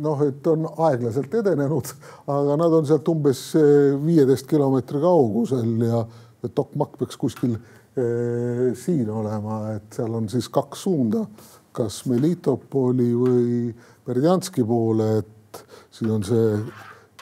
noh, 0.02 0.24
et 0.26 0.50
on 0.50 0.66
aeglaselt 0.70 1.34
edenenud, 1.42 1.94
aga 2.26 2.58
nad 2.58 2.80
on 2.80 2.90
sealt 2.90 3.12
umbes 3.12 3.44
eh, 3.60 3.94
viieteist 4.02 4.50
kilomeetri 4.50 5.02
kaugusel 5.04 5.86
ja 5.86 6.04
Tokmak 6.48 6.96
peaks 6.98 7.18
kuskil 7.20 7.54
eh, 7.54 8.70
siin 8.78 9.10
olema, 9.10 9.62
et 9.76 9.98
seal 9.98 10.14
on 10.14 10.28
siis 10.32 10.48
kaks 10.52 10.86
suunda, 10.86 11.24
kas 11.72 12.02
Melitopoli 12.10 13.10
või 13.14 13.74
Berdjanski 14.06 14.64
poole, 14.66 15.10
et 15.20 15.64
siin 15.94 16.10
on 16.16 16.24
see 16.26 16.56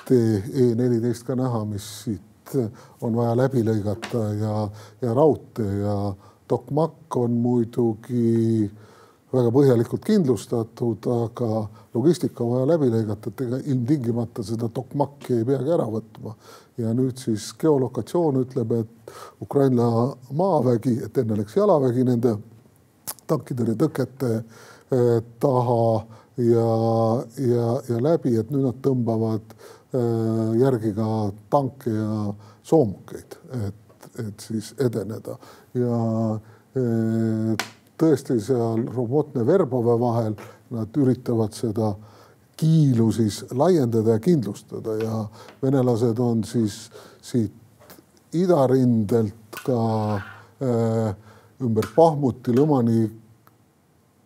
tee 0.09 0.39
E14 0.41 1.27
ka 1.27 1.37
näha, 1.37 1.65
mis 1.69 1.89
siit 2.05 2.55
on 3.05 3.17
vaja 3.17 3.35
läbi 3.37 3.61
lõigata 3.67 4.23
ja, 4.39 4.55
ja 5.03 5.15
raudtee. 5.15 5.73
Ja 5.83 5.97
Tokmak 6.49 7.17
on 7.21 7.35
muidugi 7.45 8.71
väga 9.32 9.50
põhjalikult 9.52 10.04
kindlustatud, 10.06 11.08
aga 11.12 11.49
logistika 11.94 12.44
on 12.44 12.54
vaja 12.54 12.68
läbi 12.73 12.90
lõigata, 12.92 13.32
et 13.32 13.42
ega 13.44 13.61
ilmtingimata 13.61 14.44
seda 14.47 14.70
Tokmaki 14.73 15.40
ei 15.40 15.49
peagi 15.49 15.75
ära 15.75 15.88
võtma. 15.92 16.35
ja 16.78 16.92
nüüd 16.94 17.18
siis 17.18 17.49
geolokatsioon 17.58 18.37
ütleb, 18.44 18.73
et 18.78 19.12
Ukraina 19.42 19.88
maavägi, 20.30 20.94
et 21.04 21.18
enne 21.18 21.40
läks 21.40 21.56
jalavägi 21.56 22.04
nende 22.06 22.37
tankitõrjetõkete 23.26 24.30
eh, 24.37 25.18
taha 25.42 26.04
ja, 26.38 26.68
ja, 27.42 27.66
ja 27.88 28.00
läbi, 28.00 28.37
et 28.38 28.52
nüüd 28.54 28.68
nad 28.68 28.78
tõmbavad 28.85 29.58
järgi 30.58 30.92
ka 30.92 31.06
tanke 31.50 31.90
ja 31.90 32.35
soomukeid, 32.62 33.38
et, 33.66 34.08
et 34.20 34.44
siis 34.44 34.75
edeneda 34.85 35.38
ja 35.78 36.00
tõesti 37.99 38.38
seal 38.43 38.87
Robotne 38.95 39.45
Verbove 39.47 39.99
vahel. 40.00 40.37
Nad 40.75 40.97
üritavad 41.00 41.55
seda 41.57 41.95
kiilu 42.59 43.09
siis 43.14 43.45
laiendada 43.57 44.17
ja 44.17 44.23
kindlustada 44.23 44.97
ja 45.00 45.23
venelased 45.62 46.19
on 46.21 46.43
siis 46.45 46.88
siit 47.23 47.55
idarindelt 48.37 49.62
ka 49.64 49.81
äh, 50.17 51.14
ümber 51.64 51.88
Pahmuti, 51.95 52.52
Lõmani, 52.52 53.07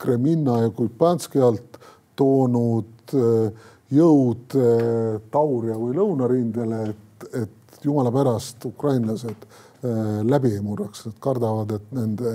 Kreminna 0.03 0.59
ja 0.65 0.73
Kulpanski 0.75 1.43
alt 1.43 1.79
toonud 2.19 3.15
äh, 3.15 3.69
jõud 3.93 4.57
äh, 4.59 5.21
Tauria 5.33 5.77
või 5.79 5.97
lõunarindele, 5.97 6.81
et, 6.91 7.29
et 7.45 7.85
jumala 7.85 8.13
pärast 8.15 8.65
ukrainlased 8.69 9.47
äh, 9.47 10.21
läbi 10.27 10.55
ei 10.57 10.65
murraks, 10.65 11.07
nad 11.09 11.21
kardavad, 11.23 11.77
et 11.77 11.95
nende, 11.97 12.35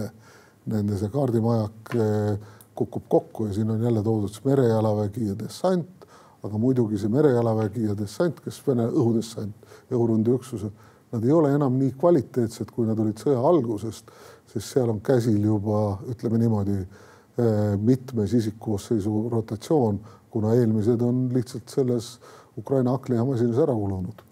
nende 0.71 0.97
see 0.99 1.11
kaardimajak 1.11 1.95
äh, 1.95 2.49
kukub 2.77 3.07
kokku 3.09 3.47
ja 3.47 3.53
siin 3.53 3.71
on 3.71 3.83
jälle 3.83 4.03
toodud 4.03 4.29
siis 4.29 4.45
merejalavägi 4.45 5.27
ja 5.27 5.35
dessant, 5.39 6.05
aga 6.43 6.57
muidugi 6.57 6.99
see 7.01 7.09
merejalavägi 7.09 7.87
ja 7.87 7.95
dessant, 7.97 8.39
kes 8.43 8.59
Vene 8.67 8.85
õhudessant 8.87 9.71
õhuründeüksused, 9.91 10.85
nad 11.11 11.25
ei 11.25 11.31
ole 11.31 11.53
enam 11.55 11.79
nii 11.79 11.95
kvaliteetsed, 11.99 12.71
kui 12.75 12.87
nad 12.87 12.99
olid 12.99 13.17
sõja 13.23 13.41
algusest, 13.49 14.11
sest 14.51 14.75
seal 14.75 14.91
on 14.91 15.01
käsil 15.01 15.39
juba 15.43 15.97
ütleme 16.11 16.41
niimoodi 16.43 16.77
eh, 16.77 17.73
mitmes 17.79 18.35
isikkoosseisu 18.37 19.27
rotatsioon, 19.31 19.99
kuna 20.29 20.53
eelmised 20.59 21.01
on 21.01 21.27
lihtsalt 21.33 21.73
selles 21.73 22.17
Ukraina 22.57 22.93
hakklihamaasinas 22.97 23.63
ära 23.63 23.73
kulunud 23.73 24.26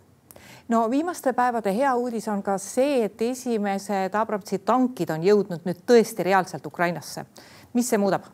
no 0.68 0.90
viimaste 0.90 1.34
päevade 1.34 1.74
hea 1.76 1.96
uudis 1.96 2.28
on 2.28 2.44
ka 2.44 2.58
see, 2.58 3.04
et 3.06 3.22
esimesed 3.22 4.16
Abramsi 4.16 4.60
tankid 4.66 5.12
on 5.14 5.24
jõudnud 5.24 5.66
nüüd 5.66 5.84
tõesti 5.88 6.26
reaalselt 6.26 6.66
Ukrainasse. 6.66 7.26
mis 7.74 7.90
see 7.90 7.98
muudab? 7.98 8.26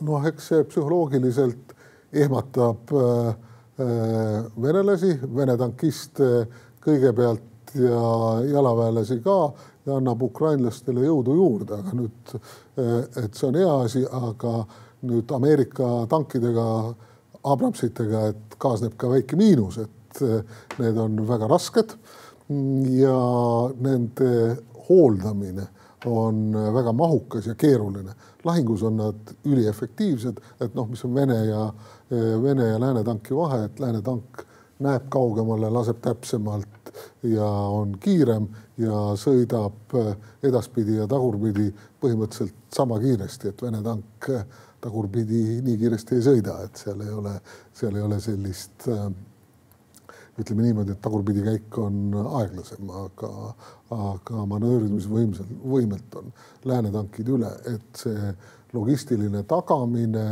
noh, 0.00 0.26
eks 0.26 0.48
see 0.52 0.64
psühholoogiliselt 0.64 1.74
ehmatab 2.12 2.92
äh, 2.92 3.28
äh, 3.28 4.44
venelasi, 4.62 5.18
Vene 5.36 5.56
tankiste 5.56 6.46
kõigepealt 6.84 7.74
ja 7.74 8.02
jalaväelasi 8.46 9.20
ka 9.24 9.38
ja 9.86 9.96
annab 9.96 10.22
ukrainlastele 10.22 11.04
jõudu 11.06 11.34
juurde, 11.36 11.80
aga 11.80 11.96
nüüd, 11.96 12.36
äh, 12.36 13.24
et 13.24 13.34
see 13.34 13.48
on 13.48 13.58
hea 13.58 13.74
asi, 13.86 14.04
aga 14.04 14.64
nüüd 15.06 15.32
Ameerika 15.32 16.06
tankidega, 16.10 16.66
Abramsitega, 17.46 18.24
et 18.32 18.56
kaasneb 18.58 18.96
ka 18.98 19.06
väike 19.12 19.36
miinus, 19.38 19.78
et 19.78 20.05
need 20.78 20.98
on 20.98 21.18
väga 21.28 21.48
rasked 21.50 21.96
ja 22.94 23.18
nende 23.82 24.56
hooldamine 24.88 25.66
on 26.06 26.52
väga 26.74 26.92
mahukas 26.92 27.46
ja 27.46 27.54
keeruline. 27.54 28.12
lahingus 28.44 28.82
on 28.82 28.96
nad 28.96 29.32
üliefektiivsed, 29.44 30.36
et 30.60 30.74
noh, 30.74 30.86
mis 30.88 31.04
on 31.04 31.14
Vene 31.14 31.38
ja, 31.44 31.72
Vene 32.42 32.68
ja 32.68 32.80
Lääne 32.80 33.02
tanki 33.04 33.34
vahe, 33.34 33.64
et 33.64 33.80
Lääne 33.80 34.02
tank 34.02 34.44
näeb 34.78 35.08
kaugemale, 35.10 35.70
laseb 35.70 35.98
täpsemalt 36.04 36.92
ja 37.22 37.48
on 37.48 37.96
kiirem 38.00 38.46
ja 38.78 39.00
sõidab 39.18 39.96
edaspidi 40.46 41.00
ja 41.00 41.08
tagurpidi 41.10 41.72
põhimõtteliselt 42.00 42.76
sama 42.76 43.00
kiiresti, 43.02 43.50
et 43.50 43.62
Vene 43.62 43.82
tank 43.82 44.30
tagurpidi 44.80 45.60
nii 45.64 45.78
kiiresti 45.80 46.18
ei 46.18 46.26
sõida, 46.28 46.60
et 46.64 46.84
seal 46.84 47.00
ei 47.02 47.12
ole, 47.12 47.32
seal 47.74 47.96
ei 47.96 48.04
ole 48.04 48.20
sellist 48.22 48.86
äh, 48.92 49.08
ütleme 50.40 50.66
niimoodi, 50.66 50.92
et 50.92 51.02
tagurpidi 51.04 51.42
käik 51.46 51.78
on 51.80 52.12
aeglasem, 52.40 52.90
aga, 53.04 53.30
aga 53.94 54.44
manööverdamisvõimsel, 54.52 55.48
võimelt 55.64 56.18
on 56.20 56.30
lääne 56.68 56.92
tankid 56.94 57.32
üle, 57.32 57.50
et 57.72 58.04
see 58.04 58.32
logistiline 58.76 59.42
tagamine 59.48 60.26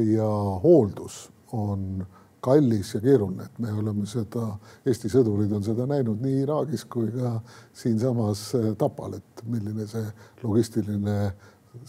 ja 0.00 0.28
hooldus 0.64 1.26
on 1.52 2.04
kallis 2.44 2.94
ja 2.94 3.00
keeruline, 3.00 3.46
et 3.46 3.60
me 3.62 3.72
oleme 3.72 4.06
seda, 4.08 4.50
Eesti 4.84 5.08
sõdurid 5.12 5.52
on 5.56 5.64
seda 5.64 5.86
näinud 5.88 6.20
nii 6.24 6.42
Iraagis 6.42 6.84
kui 6.92 7.08
ka 7.12 7.38
siinsamas 7.76 8.50
Tapal, 8.80 9.16
et 9.20 9.44
milline 9.48 9.86
see 9.88 10.04
logistiline 10.42 11.16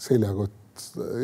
seljakott 0.00 0.65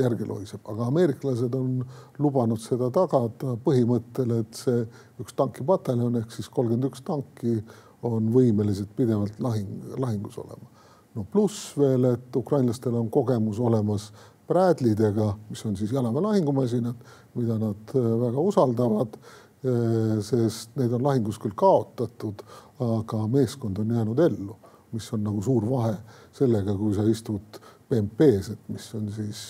järgi 0.01 0.27
lohiseb, 0.29 0.63
aga 0.73 0.89
ameeriklased 0.91 1.55
on 1.59 1.79
lubanud 2.23 2.61
seda 2.63 2.91
tagada 2.95 3.57
põhimõttel, 3.65 4.37
et 4.41 4.61
see 4.65 4.85
üks 5.23 5.37
tankipataljon 5.39 6.21
ehk 6.23 6.35
siis 6.35 6.51
kolmkümmend 6.53 6.91
üks 6.91 7.05
tanki 7.07 7.59
on 8.07 8.31
võimelised 8.35 8.91
pidevalt 8.97 9.39
lahing, 9.43 9.95
lahingus 10.01 10.39
olema. 10.43 10.69
no 11.15 11.27
pluss 11.29 11.75
veel, 11.77 12.07
et 12.15 12.37
ukrainlastel 12.37 12.95
on 12.97 13.11
kogemus 13.13 13.61
olemas 13.61 14.11
Bradleydega, 14.49 15.29
mis 15.51 15.63
on 15.67 15.77
siis 15.77 15.93
jalaväe 15.93 16.23
lahingumasinad, 16.25 17.13
mida 17.39 17.59
nad 17.61 17.95
äh, 17.97 18.09
väga 18.21 18.43
usaldavad, 18.43 19.15
äh, 19.17 20.19
sest 20.25 20.75
neid 20.77 20.93
on 20.93 21.05
lahingus 21.07 21.39
küll 21.41 21.55
kaotatud, 21.57 22.43
aga 22.83 23.27
meeskond 23.31 23.79
on 23.79 23.95
jäänud 23.95 24.19
ellu, 24.19 24.57
mis 24.93 25.07
on 25.15 25.23
nagu 25.25 25.43
suur 25.45 25.69
vahe 25.71 25.95
sellega, 26.37 26.75
kui 26.77 26.95
sa 26.97 27.07
istud 27.09 27.61
BMP-s, 27.93 28.57
et 28.57 28.69
mis 28.73 28.89
on 28.97 29.09
siis 29.13 29.47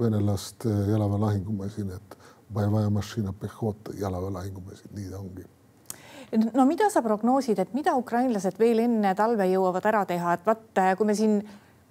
venelaste 0.00 0.70
jalaväe 0.92 1.20
lahingumasin, 1.24 1.90
et 1.96 2.16
Boevaja 2.52 2.90
mašina 2.90 3.32
pehhota 3.32 3.94
jalaväe 3.98 4.30
lahingumasin, 4.30 4.90
nii 4.94 5.10
ta 5.10 5.18
ongi. 5.18 5.46
No 6.54 6.66
mida 6.66 6.90
sa 6.90 7.02
prognoosid, 7.02 7.58
et 7.62 7.74
mida 7.74 7.94
ukrainlased 7.96 8.58
veel 8.58 8.82
enne 8.82 9.14
talve 9.18 9.46
jõuavad 9.46 9.84
ära 9.88 10.04
teha, 10.06 10.34
et 10.34 10.46
vaat 10.46 10.82
kui 10.98 11.06
me 11.06 11.14
siin 11.14 11.38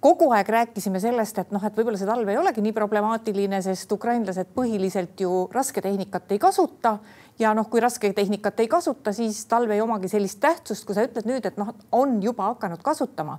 kogu 0.00 0.28
aeg 0.36 0.48
rääkisime 0.48 1.00
sellest, 1.00 1.38
et 1.38 1.52
noh, 1.54 1.62
et 1.64 1.76
võib-olla 1.76 1.98
see 1.98 2.08
talv 2.08 2.28
ei 2.28 2.38
olegi 2.38 2.62
nii 2.64 2.74
problemaatiline, 2.76 3.60
sest 3.64 3.92
ukrainlased 3.92 4.52
põhiliselt 4.54 5.20
ju 5.20 5.46
rasketehnikat 5.52 6.34
ei 6.36 6.42
kasuta. 6.42 6.98
Ja 7.38 7.50
noh, 7.56 7.66
kui 7.68 7.82
rasketehnikat 7.84 8.60
ei 8.64 8.68
kasuta, 8.72 9.12
siis 9.12 9.42
talv 9.48 9.72
ei 9.74 9.82
omagi 9.84 10.08
sellist 10.08 10.40
tähtsust, 10.40 10.86
kui 10.88 10.96
sa 10.96 11.04
ütled 11.04 11.28
nüüd, 11.28 11.44
et 11.44 11.58
noh, 11.60 11.74
on 11.92 12.16
juba 12.24 12.46
hakanud 12.54 12.80
kasutama 12.84 13.38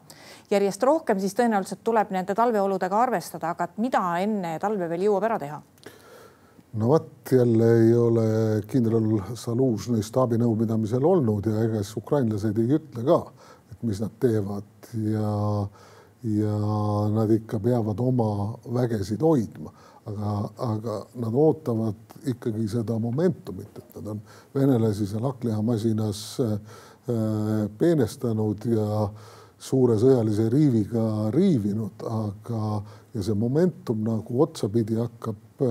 järjest 0.51 0.83
rohkem, 0.85 1.17
siis 1.21 1.33
tõenäoliselt 1.37 1.81
tuleb 1.83 2.13
nende 2.13 2.35
talveoludega 2.37 2.99
arvestada, 3.07 3.55
aga 3.55 3.65
et 3.65 3.81
mida 3.81 4.03
enne 4.21 4.57
talve 4.61 4.89
veel 4.91 5.07
jõuab 5.09 5.25
ära 5.29 5.39
teha? 5.41 5.61
no 6.77 6.91
vot, 6.91 7.31
jälle 7.31 7.67
ei 7.79 7.93
ole 7.97 8.25
kindral 8.69 9.07
Zalužnõi 9.33 10.03
staabinõupidamisel 10.05 11.05
olnud 11.09 11.47
ja 11.49 11.63
ega 11.65 11.81
siis 11.81 11.97
ukrainlased 11.97 12.59
ei 12.61 12.77
ütle 12.77 13.05
ka, 13.07 13.19
et 13.71 13.85
mis 13.87 14.01
nad 14.03 14.13
teevad. 14.21 14.91
Ja 14.93 15.31
ja 16.23 16.57
nad 17.13 17.31
ikka 17.31 17.59
peavad 17.59 17.99
oma 17.99 18.57
vägesid 18.73 19.21
hoidma, 19.21 19.71
aga, 20.05 20.33
aga 20.57 20.99
nad 21.21 21.33
ootavad 21.33 22.17
ikkagi 22.27 22.67
seda 22.71 22.97
momentumit, 22.99 23.77
et 23.77 23.97
nad 23.99 24.13
on 24.15 24.21
venelasi 24.55 25.07
seal 25.07 25.25
hakklihamaasinas 25.29 26.21
äh, 26.43 26.59
peenestanud 27.77 28.65
ja 28.71 29.07
suure 29.57 29.97
sõjalise 29.97 30.49
riiviga 30.53 31.31
riivinud, 31.33 32.03
aga 32.05 32.81
ja 33.17 33.23
see 33.25 33.37
momentum 33.37 34.03
nagu 34.05 34.41
otsapidi 34.45 34.97
hakkab, 34.99 35.63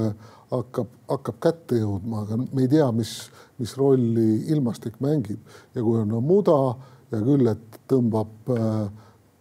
hakkab, 0.50 0.92
hakkab 1.10 1.40
kätte 1.42 1.78
jõudma, 1.78 2.24
aga 2.24 2.38
me 2.42 2.64
ei 2.64 2.70
tea, 2.72 2.88
mis, 2.94 3.14
mis 3.60 3.76
rolli 3.78 4.46
ilmastik 4.54 4.98
mängib. 5.04 5.38
Ja 5.74 5.84
kui 5.84 6.00
on 6.00 6.10
no, 6.10 6.22
muda 6.24 6.56
ja 7.12 7.20
küll, 7.22 7.46
et 7.52 7.78
tõmbab, 7.90 8.32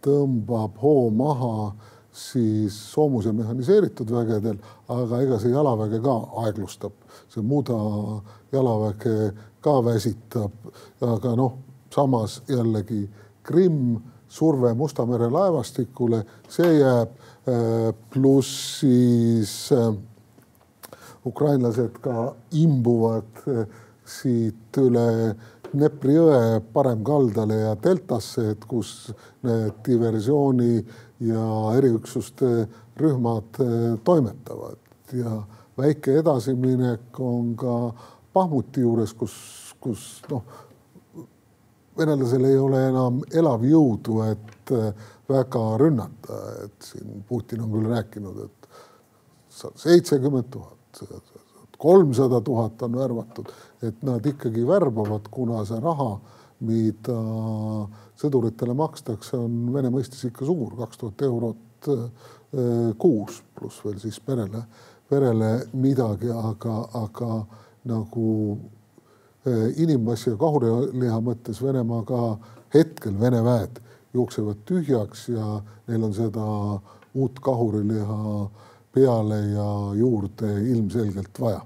tõmbab 0.05 0.77
hoo 0.81 1.09
maha 1.09 1.73
siis 2.15 2.75
soomus- 2.93 3.25
ja 3.25 3.33
mehhaniseeritud 3.33 4.11
vägedel, 4.11 4.57
aga 4.87 5.21
ega 5.21 5.39
see 5.39 5.51
jalaväge 5.51 5.99
ka 6.03 6.15
aeglustab, 6.45 6.93
see 7.29 7.43
muda 7.43 7.75
jalaväge 8.51 9.33
ka 9.61 9.81
väsitab, 9.83 10.51
aga 11.01 11.35
noh, 11.35 11.57
samas 11.91 12.41
jällegi 12.47 13.09
Krimm 13.43 13.97
surve 14.29 14.73
Musta 14.73 15.05
mere 15.05 15.29
laevastikule, 15.31 16.23
see 16.49 16.79
jääb, 16.79 17.09
äh, 17.47 17.93
pluss 18.09 18.79
siis 18.79 19.71
äh, 19.71 19.93
ukrainlased 21.25 21.99
ka 22.01 22.33
imbuvad 22.51 23.43
äh, 23.47 23.65
siit 24.05 24.77
üle 24.77 25.35
Dnepri 25.75 26.15
jõe 26.15 26.61
paremkaldale 26.73 27.59
ja 27.61 27.75
deltasse, 27.83 28.49
et 28.55 28.65
kus 28.69 29.11
need 29.43 29.81
diversiooni 29.85 30.79
ja 31.27 31.45
eriüksuste 31.77 32.51
rühmad 32.99 33.59
toimetavad. 34.07 34.79
Ja 35.13 35.41
väike 35.77 36.19
edasiminek 36.21 37.19
on 37.19 37.55
ka 37.59 37.75
Pahmuti 38.35 38.81
juures, 38.83 39.13
kus, 39.15 39.35
kus 39.79 40.07
noh 40.31 40.43
venelasel 41.97 42.45
ei 42.45 42.57
ole 42.59 42.81
enam 42.89 43.21
elavjõudu, 43.31 44.19
et 44.27 44.73
äh, 44.75 45.11
väga 45.29 45.63
rünnata, 45.81 46.39
et 46.65 46.89
siin 46.89 47.23
Putin 47.27 47.63
on 47.65 47.71
küll 47.73 47.89
rääkinud, 47.91 48.41
et 48.45 48.69
seitsekümmend 49.79 50.51
tuhat, 50.51 51.03
kolmsada 51.79 52.41
tuhat 52.43 52.83
on 52.85 52.99
värvatud, 52.99 53.51
et 53.89 54.03
nad 54.05 54.25
ikkagi 54.25 54.65
värbavad, 54.67 55.29
kuna 55.31 55.63
see 55.67 55.79
raha, 55.83 56.15
mida 56.65 57.17
sõduritele 58.19 58.75
makstakse, 58.77 59.37
on 59.37 59.73
Vene 59.73 59.91
mõistes 59.93 60.23
ikka 60.27 60.47
suur, 60.47 60.75
kaks 60.79 61.01
tuhat 61.01 61.25
eurot 61.27 61.89
kuus, 62.97 63.41
pluss 63.55 63.83
veel 63.85 63.97
siis 63.99 64.19
perele, 64.23 64.63
perele 65.09 65.49
midagi, 65.75 66.31
aga, 66.31 66.77
aga 67.01 67.31
nagu 67.91 68.29
inimmassi 69.77 70.31
ja 70.31 70.37
kahuriliha 70.41 71.19
mõttes 71.21 71.59
Venemaa 71.61 72.05
ka 72.07 72.21
hetkel 72.73 73.19
Vene 73.19 73.43
väed 73.45 73.81
jooksevad 74.15 74.63
tühjaks 74.65 75.27
ja 75.29 75.59
neil 75.87 76.07
on 76.07 76.15
seda 76.15 76.45
uut 77.15 77.39
kahuriliha 77.43 78.49
peale 78.95 79.39
ja 79.51 79.69
juurde 79.99 80.51
ilmselgelt 80.71 81.39
vaja. 81.39 81.61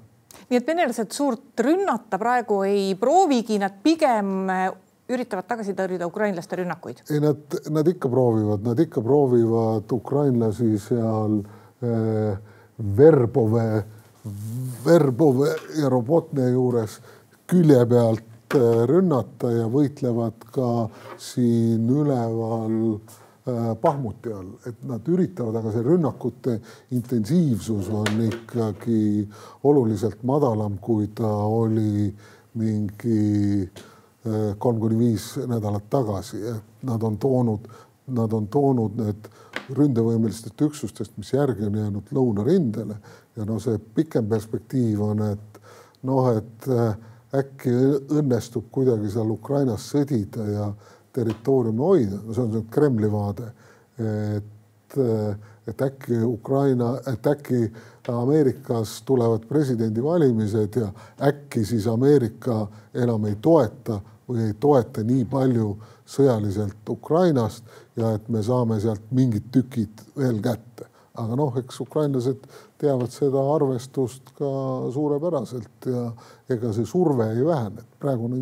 Nii 0.49 0.59
et 0.59 0.67
venelased 0.67 1.11
suurt 1.13 1.61
rünnata 1.63 2.19
praegu 2.21 2.61
ei 2.67 2.93
proovigi, 2.99 3.59
nad 3.61 3.75
pigem 3.83 4.49
üritavad 5.09 5.47
tagasi 5.49 5.75
tõrjuda 5.77 6.07
ukrainlaste 6.09 6.59
rünnakuid? 6.61 7.03
ei, 7.09 7.21
nad, 7.23 7.59
nad 7.69 7.87
ikka 7.89 8.11
proovivad, 8.11 8.65
nad 8.65 8.81
ikka 8.81 9.03
proovivad 9.05 9.95
ukrainlasi 9.99 10.73
seal 10.81 11.39
äh, 11.83 12.33
Verbove, 12.97 13.69
Verbove 14.85 15.53
ja 15.79 15.89
Robotne 15.91 16.49
juures 16.53 16.99
külje 17.49 17.79
pealt 17.89 18.57
äh, 18.57 18.83
rünnata 18.89 19.51
ja 19.53 19.71
võitlevad 19.71 20.45
ka 20.53 20.69
siin 21.21 21.89
üleval 21.89 22.77
äh, 22.99 23.17
Äh, 23.19 23.28
Pahmuti 23.81 24.31
all, 24.33 24.51
et 24.67 24.83
nad 24.87 25.07
üritavad, 25.11 25.59
aga 25.59 25.73
see 25.73 25.85
rünnakute 25.85 26.55
intensiivsus 26.95 27.89
on 27.93 28.23
ikkagi 28.25 29.27
oluliselt 29.69 30.23
madalam, 30.27 30.77
kui 30.81 31.09
ta 31.15 31.29
oli 31.29 32.09
mingi 32.59 33.63
äh, 33.65 34.55
kolm 34.57 34.79
kuni 34.81 34.97
viis 34.99 35.31
nädalat 35.47 35.89
tagasi, 35.89 36.41
et 36.53 36.87
nad 36.87 37.03
on 37.03 37.17
toonud, 37.17 37.67
nad 38.15 38.33
on 38.33 38.47
toonud 38.51 38.97
need 38.99 39.29
ründevõimelistest 39.77 40.61
üksustest, 40.65 41.13
mis 41.17 41.33
järgi 41.33 41.67
on 41.67 41.77
jäänud 41.77 42.13
lõunarindele. 42.15 42.97
Ja 43.37 43.45
no 43.45 43.59
see 43.61 43.77
pikem 43.95 44.27
perspektiiv 44.29 45.03
on, 45.05 45.21
et 45.29 45.61
noh, 46.07 46.31
et 46.33 46.69
äh, 46.73 46.95
äkki 47.39 47.73
õnnestub 48.17 48.71
kuidagi 48.73 49.11
seal 49.13 49.29
Ukrainas 49.31 49.85
sõdida 49.93 50.45
ja 50.49 50.71
territooriumi 51.13 51.83
hoida, 51.83 52.19
no 52.25 52.33
see 52.33 52.45
on 52.45 52.65
Kremli 52.71 53.09
vaade, 53.11 53.51
et, 53.99 54.97
et 55.67 55.81
äkki 55.81 56.21
Ukraina, 56.23 56.95
et 57.11 57.27
äkki 57.27 57.63
Ameerikas 58.09 59.01
tulevad 59.05 59.43
presidendivalimised 59.45 60.75
ja 60.81 60.87
äkki 61.21 61.65
siis 61.65 61.87
Ameerika 61.87 62.67
enam 62.93 63.25
ei 63.29 63.35
toeta 63.41 63.99
või 64.29 64.47
ei 64.47 64.55
toeta 64.59 65.03
nii 65.05 65.25
palju 65.29 65.75
sõjaliselt 66.09 66.89
Ukrainast 66.89 67.65
ja 67.97 68.13
et 68.17 68.29
me 68.29 68.41
saame 68.45 68.79
sealt 68.81 69.11
mingid 69.11 69.51
tükid 69.53 70.05
veel 70.17 70.41
kätte. 70.41 70.87
aga 71.19 71.35
noh, 71.35 71.55
eks 71.59 71.81
ukrainlased 71.83 72.45
teavad 72.79 73.11
seda 73.11 73.41
arvestust 73.53 74.29
ka 74.37 74.49
suurepäraselt 74.93 75.87
ja 75.91 76.05
ega 76.49 76.71
see 76.73 76.85
surve 76.87 77.25
ei 77.33 77.43
vähene, 77.45 77.83
praegune 77.99 78.39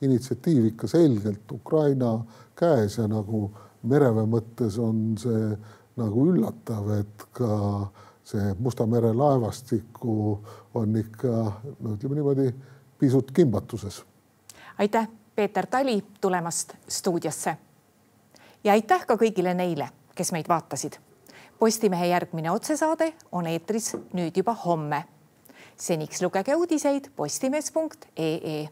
initsiatiiv 0.00 0.64
ikka 0.72 0.88
selgelt 0.88 1.52
Ukraina 1.52 2.18
käes 2.56 2.98
ja 2.98 3.08
nagu 3.08 3.50
mereväe 3.82 4.26
mõttes 4.30 4.78
on 4.80 5.14
see 5.20 5.56
nagu 5.96 6.26
üllatav, 6.32 6.90
et 6.98 7.26
ka 7.32 7.90
see 8.24 8.54
Musta 8.58 8.86
mere 8.86 9.12
laevastikku 9.12 10.14
on 10.74 10.96
ikka 10.96 11.32
no 11.80 11.94
ütleme 11.94 12.14
niimoodi 12.14 12.54
pisut 12.98 13.30
kimbatuses. 13.30 14.04
aitäh, 14.78 15.08
Peeter 15.36 15.66
Tali 15.66 16.04
tulemast 16.20 16.74
stuudiosse. 16.88 17.56
ja 18.64 18.72
aitäh 18.72 19.06
ka 19.06 19.14
kõigile 19.14 19.54
neile, 19.54 19.88
kes 20.14 20.32
meid 20.32 20.48
vaatasid. 20.48 20.96
Postimehe 21.58 22.06
järgmine 22.06 22.50
otsesaade 22.50 23.12
on 23.32 23.46
eetris 23.46 23.96
nüüd 24.12 24.36
juba 24.36 24.54
homme. 24.54 25.04
seniks 25.76 26.22
lugege 26.22 26.54
uudiseid 26.54 27.10
postimees.ee 27.16 28.68